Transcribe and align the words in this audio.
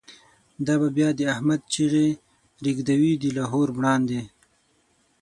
دا 0.65 0.73
به 0.81 0.87
بیا 0.95 1.09
د« 1.15 1.19
احمد» 1.33 1.61
چیغی، 1.73 2.09
ریږدوی 2.63 3.11
د 3.21 3.25
لاهور 3.37 3.67
مړاندی 3.77 4.21